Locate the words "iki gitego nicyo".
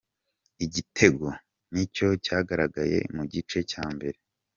0.65-2.07